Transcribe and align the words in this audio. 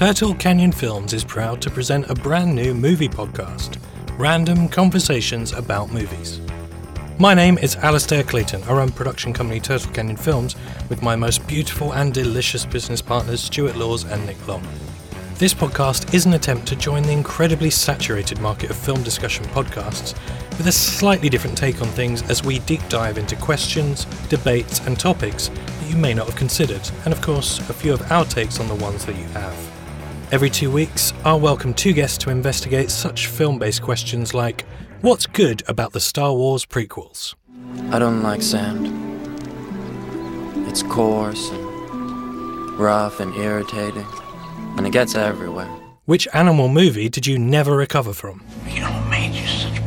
Turtle 0.00 0.34
Canyon 0.34 0.72
Films 0.72 1.12
is 1.12 1.24
proud 1.24 1.60
to 1.60 1.68
present 1.68 2.08
a 2.08 2.14
brand 2.14 2.54
new 2.54 2.72
movie 2.72 3.06
podcast 3.06 3.76
random 4.16 4.66
conversations 4.66 5.52
about 5.52 5.92
movies. 5.92 6.40
My 7.18 7.34
name 7.34 7.58
is 7.58 7.76
Alastair 7.76 8.22
Clayton. 8.22 8.62
I 8.62 8.72
run 8.72 8.92
production 8.92 9.34
company 9.34 9.60
Turtle 9.60 9.92
Canyon 9.92 10.16
Films 10.16 10.56
with 10.88 11.02
my 11.02 11.16
most 11.16 11.46
beautiful 11.46 11.92
and 11.92 12.14
delicious 12.14 12.64
business 12.64 13.02
partners, 13.02 13.42
Stuart 13.42 13.76
Laws 13.76 14.04
and 14.04 14.24
Nick 14.24 14.48
Long. 14.48 14.66
This 15.34 15.52
podcast 15.52 16.14
is 16.14 16.24
an 16.24 16.32
attempt 16.32 16.66
to 16.68 16.76
join 16.76 17.02
the 17.02 17.12
incredibly 17.12 17.68
saturated 17.68 18.40
market 18.40 18.70
of 18.70 18.76
film 18.76 19.02
discussion 19.02 19.44
podcasts 19.48 20.14
with 20.56 20.66
a 20.66 20.72
slightly 20.72 21.28
different 21.28 21.58
take 21.58 21.82
on 21.82 21.88
things 21.88 22.22
as 22.30 22.42
we 22.42 22.60
deep 22.60 22.80
dive 22.88 23.18
into 23.18 23.36
questions, 23.36 24.06
debates, 24.30 24.80
and 24.86 24.98
topics 24.98 25.48
that 25.48 25.90
you 25.90 25.96
may 25.96 26.14
not 26.14 26.24
have 26.24 26.36
considered, 26.36 26.88
and 27.04 27.12
of 27.12 27.20
course, 27.20 27.58
a 27.68 27.74
few 27.74 27.92
of 27.92 28.10
our 28.10 28.24
takes 28.24 28.58
on 28.60 28.66
the 28.66 28.74
ones 28.76 29.04
that 29.04 29.18
you 29.18 29.26
have. 29.34 29.79
Every 30.32 30.48
two 30.48 30.70
weeks, 30.70 31.12
I'll 31.24 31.40
welcome 31.40 31.74
two 31.74 31.92
guests 31.92 32.16
to 32.18 32.30
investigate 32.30 32.88
such 32.88 33.26
film 33.26 33.58
based 33.58 33.82
questions 33.82 34.32
like 34.32 34.64
What's 35.00 35.26
good 35.26 35.64
about 35.66 35.92
the 35.92 35.98
Star 35.98 36.32
Wars 36.32 36.64
prequels? 36.64 37.34
I 37.90 37.98
don't 37.98 38.22
like 38.22 38.40
sand. 38.40 38.86
It's 40.68 40.84
coarse 40.84 41.50
and 41.50 42.78
rough 42.78 43.18
and 43.18 43.34
irritating, 43.34 44.06
and 44.76 44.86
it 44.86 44.92
gets 44.92 45.16
everywhere. 45.16 45.66
Which 46.04 46.28
animal 46.32 46.68
movie 46.68 47.08
did 47.08 47.26
you 47.26 47.36
never 47.36 47.76
recover 47.76 48.12
from? 48.12 48.44
You 48.68 48.82
know 48.82 48.90
what 48.92 49.10
made 49.10 49.34
you 49.34 49.48
such 49.48 49.82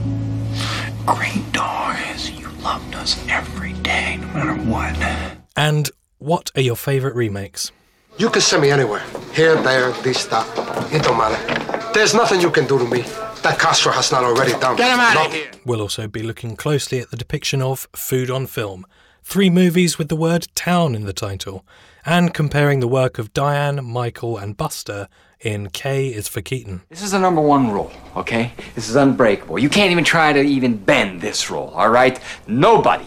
great 1.05 1.53
dogs? 1.53 2.29
You 2.31 2.49
loved 2.61 2.93
us 2.95 3.17
every 3.29 3.71
day, 3.75 4.17
no 4.17 4.27
matter 4.27 4.55
what. 4.69 5.37
And 5.55 5.89
what 6.17 6.51
are 6.53 6.61
your 6.61 6.75
favourite 6.75 7.15
remakes? 7.15 7.71
You 8.17 8.29
can 8.29 8.41
send 8.41 8.61
me 8.61 8.69
anywhere. 8.71 9.03
Here, 9.33 9.55
there, 9.61 9.91
this, 10.03 10.25
that. 10.25 10.47
It 10.93 11.01
don't 11.03 11.17
matter. 11.17 11.91
There's 11.93 12.13
nothing 12.13 12.41
you 12.41 12.51
can 12.51 12.67
do 12.67 12.77
to 12.77 12.85
me 12.85 13.01
that 13.41 13.57
Castro 13.59 13.91
has 13.91 14.11
not 14.11 14.23
already 14.23 14.51
done. 14.59 14.75
Get 14.75 14.93
him 14.93 14.99
out 14.99 15.15
No. 15.15 15.25
of 15.25 15.33
here! 15.33 15.49
We'll 15.65 15.81
also 15.81 16.07
be 16.07 16.21
looking 16.21 16.55
closely 16.55 16.99
at 16.99 17.09
the 17.09 17.17
depiction 17.17 17.61
of 17.61 17.87
food 17.95 18.29
on 18.29 18.45
film, 18.47 18.85
three 19.23 19.49
movies 19.49 19.97
with 19.97 20.09
the 20.09 20.15
word 20.15 20.47
town 20.55 20.93
in 20.95 21.05
the 21.05 21.13
title, 21.13 21.65
and 22.05 22.33
comparing 22.33 22.79
the 22.79 22.87
work 22.87 23.17
of 23.17 23.33
Diane, 23.33 23.83
Michael, 23.83 24.37
and 24.37 24.55
Buster 24.55 25.07
in 25.39 25.69
K 25.71 26.07
is 26.07 26.27
for 26.27 26.41
Keaton. 26.41 26.83
This 26.89 27.01
is 27.01 27.11
the 27.11 27.19
number 27.19 27.41
one 27.41 27.71
rule, 27.71 27.91
okay? 28.15 28.53
This 28.75 28.89
is 28.89 28.95
unbreakable. 28.95 29.57
You 29.59 29.69
can't 29.69 29.91
even 29.91 30.03
try 30.03 30.31
to 30.33 30.39
even 30.39 30.77
bend 30.77 31.19
this 31.21 31.49
rule, 31.49 31.71
all 31.75 31.89
right? 31.89 32.19
Nobody, 32.47 33.05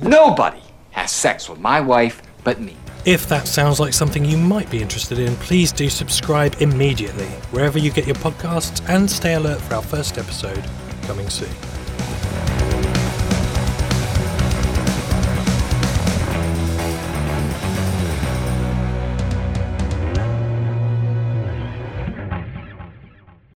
nobody 0.00 0.60
has 0.90 1.12
sex 1.12 1.48
with 1.48 1.60
my 1.60 1.80
wife 1.80 2.22
but 2.44 2.60
me. 2.60 2.76
If 3.06 3.28
that 3.28 3.46
sounds 3.46 3.78
like 3.78 3.94
something 3.94 4.24
you 4.24 4.36
might 4.36 4.68
be 4.68 4.82
interested 4.82 5.20
in, 5.20 5.36
please 5.36 5.70
do 5.70 5.88
subscribe 5.88 6.56
immediately, 6.60 7.28
wherever 7.52 7.78
you 7.78 7.92
get 7.92 8.04
your 8.04 8.16
podcasts, 8.16 8.84
and 8.88 9.08
stay 9.08 9.34
alert 9.34 9.60
for 9.60 9.76
our 9.76 9.82
first 9.82 10.18
episode 10.18 10.64
coming 11.02 11.30
soon. 11.30 11.54